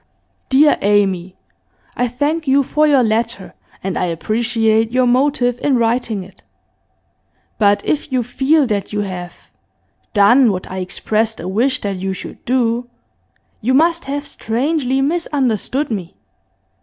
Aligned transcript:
'Dear 0.49 0.79
Amy, 0.81 1.35
I 1.95 2.07
thank 2.07 2.47
you 2.47 2.63
for 2.63 2.87
your 2.87 3.03
letter, 3.03 3.53
and 3.83 3.99
I 3.99 4.05
appreciate 4.05 4.89
your 4.91 5.05
motive 5.05 5.59
in 5.61 5.77
writing 5.77 6.23
it. 6.23 6.41
But 7.59 7.85
if 7.85 8.11
you 8.11 8.23
feel 8.23 8.65
that 8.65 8.91
you 8.91 9.01
have 9.01 9.51
"done 10.15 10.51
what 10.51 10.71
I 10.71 10.77
expressed 10.79 11.39
a 11.39 11.47
wish 11.47 11.81
that 11.81 11.97
you 11.97 12.13
should 12.13 12.43
do," 12.45 12.89
you 13.61 13.75
must 13.75 14.05
have 14.05 14.25
strangely 14.25 15.01
misunderstood 15.01 15.91
me. 15.91 16.15